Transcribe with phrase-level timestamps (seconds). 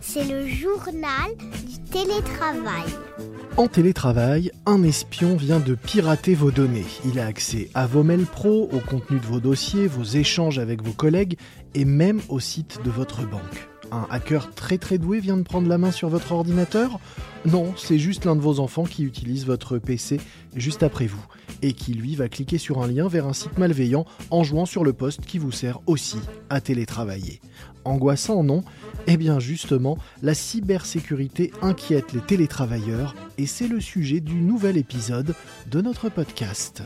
[0.00, 1.34] C'est le journal
[1.66, 2.84] du télétravail.
[3.56, 6.86] En télétravail, un espion vient de pirater vos données.
[7.04, 10.82] Il a accès à vos mails pro, au contenu de vos dossiers, vos échanges avec
[10.82, 11.36] vos collègues
[11.74, 13.73] et même au site de votre banque.
[13.94, 16.98] Un hacker très très doué vient de prendre la main sur votre ordinateur
[17.44, 20.20] Non, c'est juste l'un de vos enfants qui utilise votre PC
[20.56, 21.24] juste après vous
[21.62, 24.82] et qui lui va cliquer sur un lien vers un site malveillant en jouant sur
[24.82, 26.18] le poste qui vous sert aussi
[26.50, 27.40] à télétravailler.
[27.84, 28.64] Angoissant, non?
[29.06, 35.36] Eh bien justement, la cybersécurité inquiète les télétravailleurs et c'est le sujet du nouvel épisode
[35.70, 36.82] de notre podcast.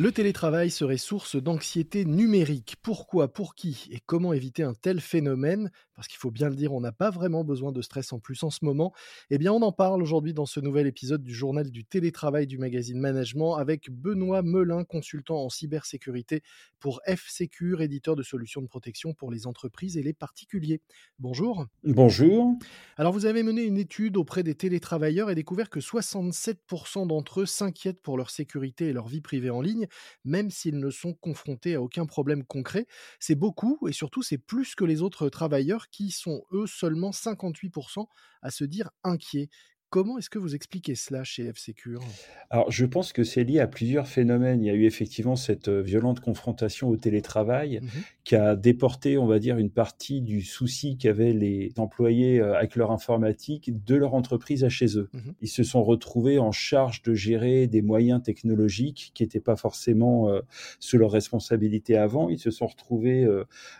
[0.00, 2.76] Le télétravail serait source d'anxiété numérique.
[2.80, 5.70] Pourquoi Pour qui Et comment éviter un tel phénomène?
[5.94, 8.42] Parce qu'il faut bien le dire, on n'a pas vraiment besoin de stress en plus
[8.42, 8.94] en ce moment.
[9.28, 12.56] Eh bien, on en parle aujourd'hui dans ce nouvel épisode du journal du télétravail du
[12.56, 16.40] magazine Management avec Benoît Melin, consultant en cybersécurité
[16.78, 20.80] pour F-Secure, éditeur de solutions de protection pour les entreprises et les particuliers.
[21.18, 21.66] Bonjour.
[21.84, 22.56] Bonjour.
[22.96, 27.46] Alors, vous avez mené une étude auprès des télétravailleurs et découvert que 67% d'entre eux
[27.46, 29.88] s'inquiètent pour leur sécurité et leur vie privée en ligne
[30.24, 32.86] même s'ils ne sont confrontés à aucun problème concret.
[33.18, 38.08] C'est beaucoup et surtout c'est plus que les autres travailleurs qui sont eux seulement 58%
[38.42, 39.48] à se dire inquiets.
[39.90, 42.00] Comment est-ce que vous expliquez cela chez F-Secure
[42.48, 44.62] Alors, je pense que c'est lié à plusieurs phénomènes.
[44.62, 47.88] Il y a eu effectivement cette violente confrontation au télétravail mmh
[48.22, 52.92] qui a déporté, on va dire, une partie du souci qu'avaient les employés avec leur
[52.92, 55.08] informatique de leur entreprise à chez eux.
[55.12, 59.56] Mmh Ils se sont retrouvés en charge de gérer des moyens technologiques qui n'étaient pas
[59.56, 60.30] forcément
[60.78, 62.28] sous leur responsabilité avant.
[62.28, 63.26] Ils se sont retrouvés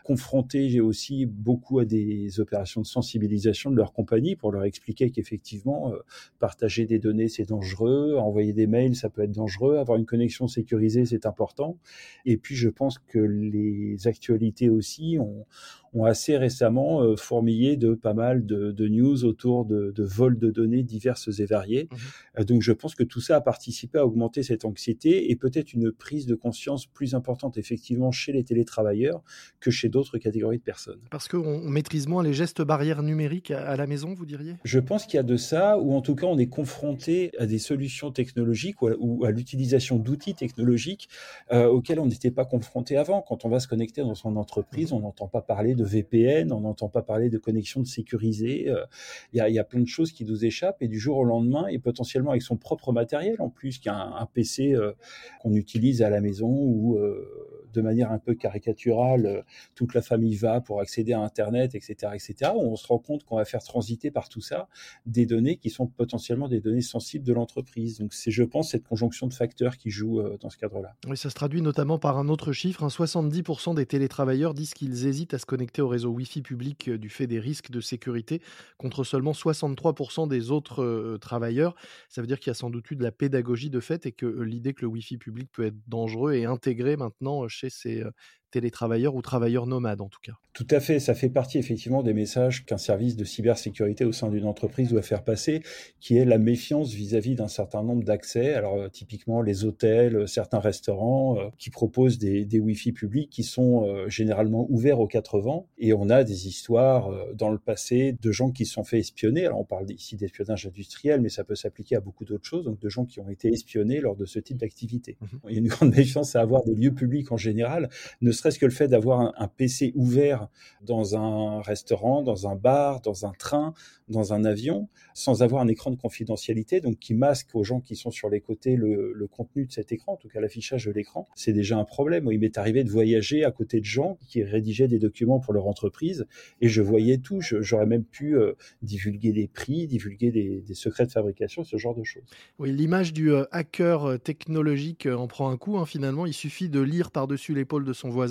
[0.03, 5.92] confrontés aussi beaucoup à des opérations de sensibilisation de leur compagnie pour leur expliquer qu'effectivement,
[6.38, 8.16] partager des données, c'est dangereux.
[8.16, 9.76] Envoyer des mails, ça peut être dangereux.
[9.76, 11.78] Avoir une connexion sécurisée, c'est important.
[12.24, 15.46] Et puis, je pense que les actualités aussi ont,
[15.92, 20.38] ont assez récemment euh, fourmillé de pas mal de, de news autour de, de, vols
[20.38, 21.88] de données diverses et variées.
[21.91, 21.97] Mmh
[22.38, 25.72] euh, donc je pense que tout ça a participé à augmenter cette anxiété et peut-être
[25.72, 29.22] une prise de conscience plus importante effectivement chez les télétravailleurs
[29.60, 31.00] que chez d'autres catégories de personnes.
[31.10, 34.54] Parce qu'on maîtrise moins les gestes barrières numériques à, la maison, vous diriez?
[34.64, 37.47] Je pense qu'il y a de ça, ou en tout cas on est confronté à
[37.47, 41.09] des solutions technologiques ou à, l'utilisation d'outils technologiques
[41.53, 43.22] euh, auxquels on n'était pas confronté avant.
[43.22, 46.52] Quand on va se connecter dans son entreprise, mmh on n'entend pas parler de VPN,
[46.52, 48.68] on n'entend pas parler de connexion sécurisée.
[48.68, 48.84] Euh,
[49.32, 51.78] il y, a, plein de choses qui nous échappent et du jour au lendemain, et
[51.78, 54.92] potentiellement avec son propre matériel en plus, qu'il y a un, PC euh,
[55.40, 57.26] qu'on utilise à la maison ou euh,
[57.72, 59.44] de manière un peu caricaturale,
[59.75, 62.53] toute la famille va pour accéder à Internet, etc., etc.
[62.54, 64.69] On se rend compte qu'on va faire transiter par tout ça
[65.06, 67.98] des données qui sont potentiellement des données sensibles de l'entreprise.
[67.98, 70.94] Donc c'est, je pense, cette conjonction de facteurs qui joue dans ce cadre-là.
[71.06, 72.86] Oui, ça se traduit notamment par un autre chiffre.
[72.86, 73.75] 70% hein.
[73.75, 77.41] des télétravailleurs disent qu'ils hésitent à se connecter au réseau Wi-Fi public du fait des
[77.41, 78.41] risques de sécurité,
[78.78, 81.75] contre seulement 63% des autres travailleurs.
[82.08, 84.12] Ça veut dire qu'il y a sans doute eu de la pédagogie de fait et
[84.12, 88.03] que l'idée que le Wi-Fi public peut être dangereux est intégrée maintenant chez ces
[88.50, 90.33] télétravailleurs ou travailleurs nomades en tout cas.
[90.53, 94.28] Tout à fait, ça fait partie effectivement des messages qu'un service de cybersécurité au sein
[94.28, 95.62] d'une entreprise doit faire passer,
[96.00, 98.55] qui est la méfiance vis-à-vis d'un certain nombre d'accès.
[98.55, 103.31] Alors euh, typiquement les hôtels, euh, certains restaurants euh, qui proposent des, des Wi-Fi publics
[103.31, 105.69] qui sont généralement ouverts aux quatre vents.
[105.78, 109.47] Et on a des histoires dans le passé de gens qui se sont fait espionner.
[109.47, 112.81] Alors on parle ici d'espionnage industriel, mais ça peut s'appliquer à beaucoup d'autres choses, donc
[112.81, 115.17] de gens qui ont été espionnés lors de ce type d'activité.
[115.21, 117.88] Mmh Il y a une grande méfiance à avoir des lieux publics en général,
[118.21, 120.48] ne serait-ce que le fait d'avoir un, PC ouvert
[120.82, 123.74] dans un restaurant, dans un bar, dans un train,
[124.08, 127.96] dans un avion, sans avoir un écran de confidentialité, donc qui masque aux gens qui
[127.96, 131.28] sont sur les côtés le, contenu de cet écran, en tout cas l'affichage de l'écran,
[131.36, 132.28] c'est déjà un problème.
[132.32, 135.66] Il m'est arrivé de voyager à côté de gens qui rédigeaient des documents pour leur
[135.66, 136.26] entreprise
[136.60, 137.40] et je voyais tout.
[137.40, 142.04] J'aurais même pu euh, divulguer des prix, divulguer des, secrets de fabrication, ce genre de
[142.04, 142.22] choses.
[142.58, 145.78] Oui, l'image du euh, hacker euh, technologique en prend un coup.
[145.78, 148.29] Hein, finalement, il suffit de lire par-dessus l'épaule de son voisin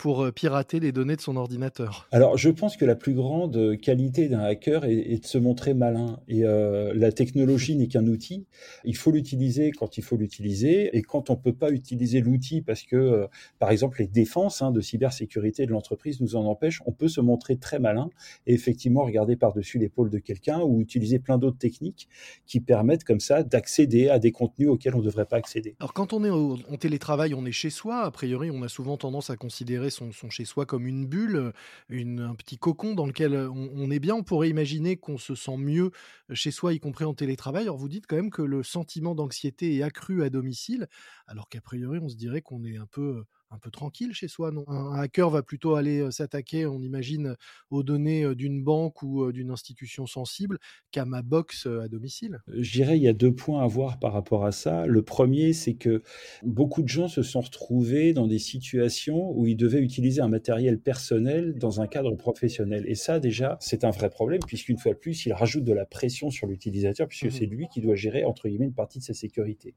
[0.00, 3.78] pour euh, pirater les données de son ordinateur Alors, je pense que la plus grande
[3.80, 6.20] qualité d'un hacker est, de se montrer malin.
[6.26, 8.46] Et euh, la technologie n'est qu'un outil.
[8.84, 10.96] Il faut l'utiliser quand il faut l'utiliser.
[10.96, 13.26] Et quand on ne peut pas utiliser l'outil parce que, euh,
[13.58, 17.20] par exemple, les défenses hein, de cybersécurité de l'entreprise nous en empêchent, on peut se
[17.20, 18.08] montrer très malin
[18.46, 22.08] et effectivement regarder par-dessus l'épaule de quelqu'un ou utiliser plein d'autres techniques
[22.46, 25.76] qui permettent comme ça d'accéder à des contenus auxquels on ne devrait pas accéder.
[25.78, 28.00] Alors, quand on est en télétravail, on est chez soi.
[28.00, 31.52] A priori, on a souvent tendance à considérer son, chez soi comme une bulle,
[31.90, 34.14] un petit cocon dans lequel on, est bien.
[34.14, 35.90] On pourrait imaginer qu'on se sent mieux
[36.32, 37.62] chez soi, y compris en télétravail.
[37.64, 40.88] Alors vous dites quand même que le sentiment d'anxiété est accru à domicile,
[41.26, 44.52] alors qu'a priori on se dirait qu'on est un peu un peu tranquille chez soi,
[44.52, 44.64] non?
[44.68, 47.36] Un hacker va plutôt aller s'attaquer, on imagine,
[47.70, 50.58] aux données d'une banque ou d'une institution sensible
[50.92, 52.40] qu'à ma box à domicile?
[52.48, 54.86] Je dirais il y a deux points à voir par rapport à ça.
[54.86, 56.02] Le premier, c'est que
[56.42, 60.78] beaucoup de gens se sont retrouvés dans des situations où ils devaient utiliser un matériel
[60.80, 62.84] personnel dans un cadre professionnel.
[62.86, 65.86] Et ça, déjà, c'est un vrai problème, puisqu'une fois de plus, il rajoute de la
[65.86, 69.04] pression sur l'utilisateur, puisque mmh c'est lui qui doit gérer, entre guillemets, une partie de
[69.04, 69.74] sa sécurité.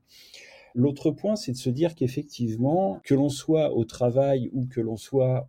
[0.75, 4.97] L'autre point, c'est de se dire qu'effectivement, que l'on soit au travail ou que l'on
[4.97, 5.45] soit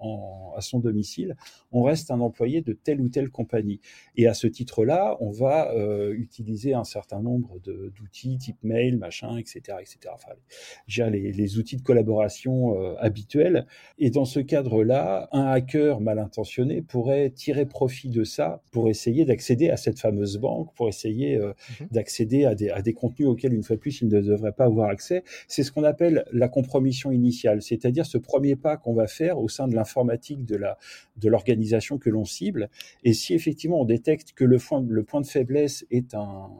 [0.56, 1.36] à son domicile,
[1.72, 3.80] on reste un employé de telle ou telle compagnie.
[4.16, 9.36] Et à ce titre-là, on va euh, utiliser un certain nombre d'outils type mail, machin,
[9.38, 9.98] etc., etc.
[10.12, 10.32] Enfin,
[11.10, 13.66] les, les outils de collaboration euh, habituels.
[13.98, 19.24] Et dans ce cadre-là, un hacker mal intentionné pourrait tirer profit de ça pour essayer
[19.24, 23.28] d'accéder à cette fameuse banque, pour essayer euh, mmh d'accéder à des, à des contenus
[23.28, 25.13] auxquels, une fois de plus, il ne devrait pas avoir accès
[25.48, 29.48] c'est ce qu'on appelle la compromission initiale, c'est-à-dire ce premier pas qu'on va faire au
[29.48, 30.78] sein de l'informatique de la
[31.16, 32.70] de l'organisation que l'on cible.
[33.04, 36.50] Et si effectivement on détecte que le point de faiblesse est un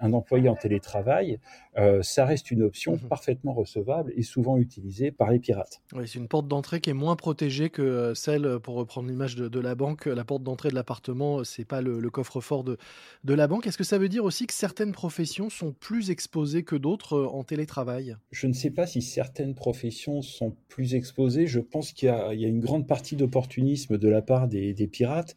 [0.00, 1.38] un employé en télétravail,
[1.78, 5.80] euh, ça reste une option mmh parfaitement recevable et souvent utilisée par les pirates.
[5.94, 9.08] Oui, c'est une porte d'entrée qui est moins protégée que euh, celle, euh, pour reprendre
[9.08, 12.78] l'image de, la banque, la porte d'entrée de l'appartement, c'est pas le, coffre-fort de,
[13.24, 13.66] de la banque.
[13.66, 17.44] Est-ce que ça veut dire aussi que certaines professions sont plus exposées que d'autres en
[17.44, 18.16] télétravail?
[18.30, 21.46] Je ne sais pas si certaines professions sont plus exposées.
[21.46, 25.36] Je pense qu'il y, a une grande partie d'opportunisme de la part des, des pirates.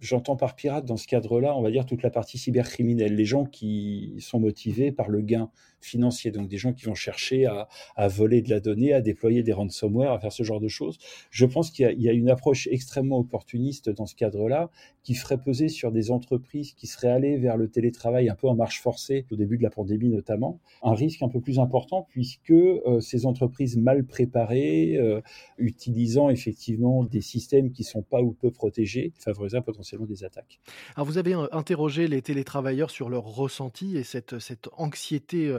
[0.00, 3.44] J'entends par pirate dans ce cadre-là, on va dire toute la partie cybercriminelle, les gens
[3.44, 8.42] qui sont motivés par le gain financiers, donc des gens qui vont chercher à, voler
[8.42, 10.98] de la donnée, à déployer des ransomware, à faire ce genre de choses.
[11.30, 14.70] Je pense qu'il y, a une approche extrêmement opportuniste dans ce cadre-là,
[15.02, 18.54] qui ferait peser sur des entreprises qui seraient allées vers le télétravail un peu en
[18.54, 22.50] marche forcée, au début de la pandémie notamment, un risque un peu plus important puisque
[22.50, 25.20] euh, ces entreprises mal préparées, euh,
[25.58, 30.60] utilisant effectivement des systèmes qui sont pas ou peu protégés, favoriseraient potentiellement des attaques.
[30.96, 35.56] Alors vous avez euh, interrogé les télétravailleurs sur leur ressenti et cette, cette anxiété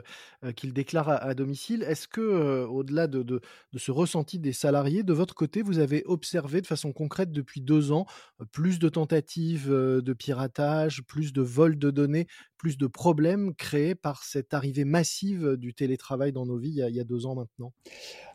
[0.55, 1.83] qu'il déclare à, domicile.
[1.83, 3.41] Est-ce que, euh, au-delà de,
[3.75, 7.91] ce ressenti des salariés, de votre côté, vous avez observé de façon concrète depuis deux
[7.91, 8.05] ans
[8.41, 12.27] euh, plus de tentatives de piratage, plus de vols de données,
[12.61, 16.99] plus de problèmes créés par cette arrivée massive du télétravail dans nos vies il y
[16.99, 17.73] a deux ans maintenant?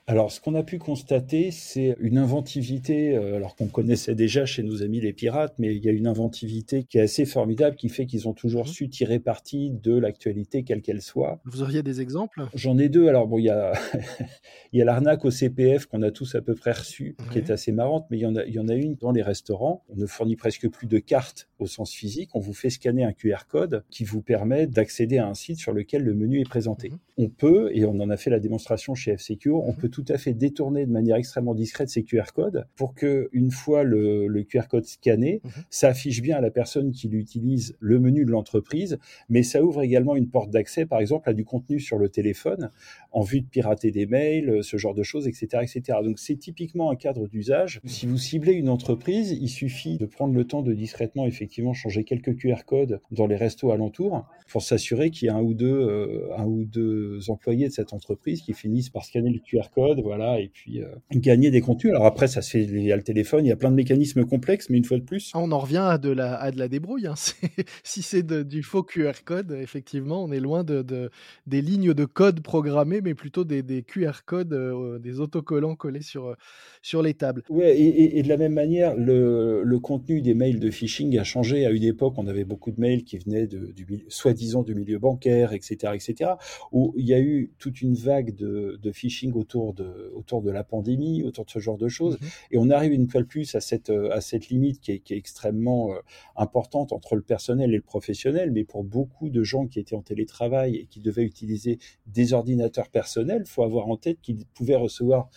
[0.09, 4.63] Alors, ce qu'on a pu constater, c'est une inventivité, euh, alors qu'on connaissait déjà chez
[4.63, 7.89] nos amis les pirates, mais il y a une inventivité qui est assez formidable, qui
[7.89, 8.69] fait qu'ils ont toujours mmh.
[8.69, 11.41] su tirer parti de l'actualité, quelle qu'elle soit.
[11.45, 12.47] Vous auriez des exemples?
[12.55, 13.09] J'en ai deux.
[13.09, 13.73] Alors, bon, il y a,
[14.73, 17.51] il y a l'arnaque au CPF qu'on a tous à peu près reçu, qui est
[17.51, 19.83] assez marrante, mais il y, en a, il y en a une dans les restaurants.
[19.89, 22.31] On ne fournit presque plus de cartes au sens physique.
[22.35, 25.73] On vous fait scanner un QR code qui vous permet d'accéder à un site sur
[25.73, 26.91] lequel le menu est présenté.
[26.91, 26.99] Mmh.
[27.19, 29.77] On peut, et on en a fait la démonstration chez F-Secure, on mmh.
[29.77, 33.51] peut tout à fait détourner de manière extrêmement discrète ces QR codes pour que une
[33.51, 35.51] fois le, QR code scanné, mhm.
[35.71, 38.99] ça affiche bien à la personne qui l'utilise le menu de l'entreprise,
[39.29, 42.71] mais ça ouvre également une porte d'accès, par exemple, à du contenu sur le téléphone
[43.13, 45.99] en vue de pirater des mails, ce genre de choses, etc., etc.
[46.05, 47.81] Donc c'est typiquement un cadre d'usage.
[47.85, 52.05] Si vous ciblez une entreprise, il suffit de prendre le temps de discrètement effectivement changer
[52.05, 54.06] quelques QR codes dans les restos alentours
[54.49, 57.93] pour s'assurer qu'il y a un ou deux, euh, un ou deux employés de cette
[57.93, 61.93] entreprise qui finissent par scanner le QR code voilà, et puis euh, gagner des contenus.
[61.93, 64.71] Alors après, ça se fait via le téléphone, il y a plein de mécanismes complexes,
[64.71, 65.33] mais une fois de plus.
[65.35, 67.07] Ah, on en revient à de la, à de la débrouille.
[67.07, 67.15] Hein.
[67.85, 71.11] si c'est du faux QR code, effectivement, on est loin de,
[71.47, 76.03] des lignes de code programmées, mais plutôt des, des QR codes, euh, des autocollants collés
[76.03, 76.37] sur,
[76.83, 77.43] sur les tables.
[77.49, 81.67] Oui, et, de la même manière, le, le, contenu des mails de phishing a changé.
[81.67, 84.99] À une époque, on avait beaucoup de mails qui venaient de, du soi-disant du milieu
[84.99, 86.33] bancaire, etc., etc.,
[86.73, 90.51] où il y a eu toute une vague de, de phishing autour de autour de
[90.51, 92.19] la pandémie, autour de ce genre de choses.
[92.21, 92.29] Mhm.
[92.53, 95.15] Et on arrive une fois de plus à cette, à cette limite qui est, qui
[95.15, 95.99] est extrêmement euh,
[96.37, 98.51] importante entre le personnel et le professionnel.
[98.53, 102.89] Mais pour beaucoup de gens qui étaient en télétravail et qui devaient utiliser des ordinateurs
[102.89, 105.29] personnels, il faut avoir en tête qu'ils pouvaient recevoir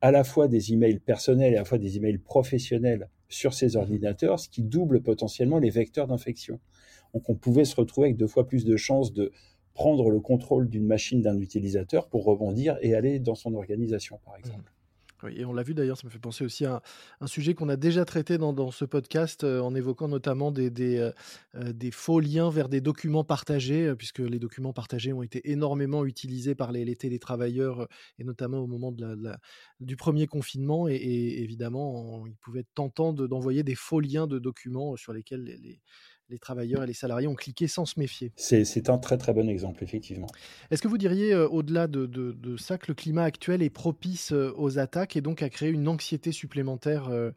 [0.00, 3.70] à la fois des emails personnels et à la fois des emails professionnels sur ces
[3.70, 3.76] mhm.
[3.76, 6.60] ordinateurs, ce qui double potentiellement les vecteurs d'infection.
[7.14, 9.32] Donc on pouvait se retrouver avec deux fois plus de chances de
[9.74, 14.36] prendre le contrôle d'une machine d'un utilisateur pour rebondir et aller dans son organisation, par
[14.36, 14.70] exemple.
[14.70, 14.78] Mmh.
[15.24, 16.80] Oui, et on l'a vu d'ailleurs, ça me fait penser aussi à
[17.20, 20.98] un, sujet qu'on a déjà traité dans, ce podcast euh, en évoquant notamment des, des,
[20.98, 21.10] euh,
[21.56, 26.04] euh, des, faux liens vers des documents partagés, puisque les documents partagés ont été énormément
[26.04, 27.88] utilisés par les, les télétravailleurs
[28.18, 29.38] et notamment au moment de la,
[29.80, 30.86] du premier confinement.
[30.88, 30.94] Et,
[31.42, 35.80] évidemment, il pouvait être tentant d'envoyer des faux liens de documents sur lesquels les, les
[36.36, 38.32] travailleurs et les salariés ont cliqué sans se méfier.
[38.36, 40.26] C'est un très très bon exemple, effectivement.
[40.70, 44.52] Est-ce que vous diriez, euh, au-delà de, ça, que le climat actuel est propice euh,
[44.56, 47.32] aux attaques et donc à créer une anxiété supplémentaire euh,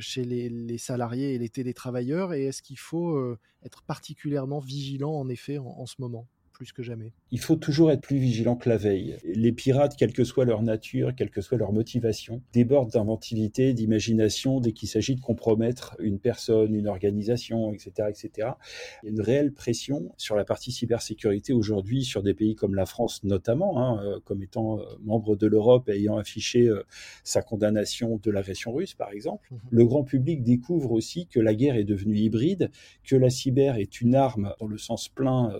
[0.00, 2.32] chez les, salariés et les télétravailleurs?
[2.32, 6.26] Et est-ce qu'il faut être particulièrement vigilant, en effet, en ce moment?
[6.72, 7.12] Que jamais.
[7.32, 9.16] Il faut toujours être plus vigilant que la veille.
[9.24, 14.60] Les pirates, quelle que soit leur nature, quelle que soit leur motivation, débordent d'inventivité, d'imagination
[14.60, 18.50] dès qu'il s'agit de compromettre une personne, une organisation, etc., etc.
[19.02, 22.74] Il y a une réelle pression sur la partie cybersécurité aujourd'hui sur des pays comme
[22.74, 26.82] la France notamment, hein, euh, comme étant euh, membre de l'Europe et ayant affiché euh,
[27.24, 29.48] sa condamnation de l'agression russe, par exemple.
[29.50, 29.58] Mhm.
[29.70, 32.70] Le grand public découvre aussi que la guerre est devenue hybride,
[33.04, 35.52] que la cyber est une arme dans le sens plein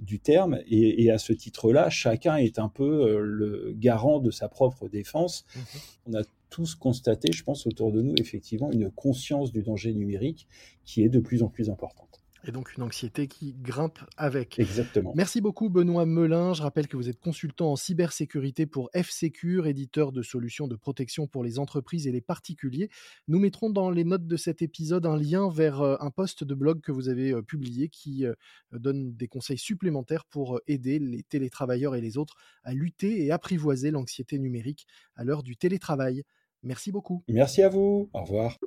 [0.00, 0.60] du terme.
[0.66, 5.44] Et, à ce titre-là, chacun est un peu euh, le garant de sa propre défense.
[5.54, 5.62] Mhm.
[6.06, 10.46] On a tous constaté, je pense, autour de nous, effectivement, une conscience du danger numérique
[10.84, 12.11] qui est de plus en plus importante
[12.44, 14.58] et donc une anxiété qui grimpe avec.
[14.58, 15.12] Exactement.
[15.14, 16.54] Merci beaucoup Benoît Melin.
[16.54, 21.26] Je rappelle que vous êtes consultant en cybersécurité pour F-Secure, éditeur de solutions de protection
[21.26, 22.90] pour les entreprises et les particuliers.
[23.28, 26.54] Nous mettrons dans les notes de cet épisode un lien vers euh, un post de
[26.54, 28.34] blog que vous avez euh, publié qui euh,
[28.72, 33.90] donne des conseils supplémentaires pour aider les télétravailleurs et les autres à lutter et apprivoiser
[33.90, 36.24] l'anxiété numérique à l'heure du télétravail.
[36.62, 37.24] Merci beaucoup.
[37.28, 38.08] Merci à vous.
[38.12, 38.58] Au revoir.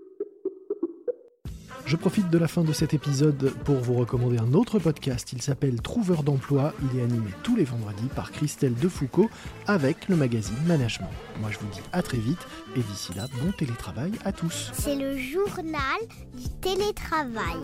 [1.86, 5.32] Je profite de la fin de cet épisode pour vous recommander un autre podcast.
[5.34, 6.74] Il s'appelle Trouveur d'emploi.
[6.82, 9.30] Il est animé tous les vendredis par Christelle Defoucault
[9.68, 11.12] avec le magazine Management.
[11.40, 12.40] Moi, je vous dis à très vite
[12.76, 14.72] et d'ici là, bon télétravail à tous.
[14.74, 16.00] C'est le journal
[16.34, 17.62] du télétravail.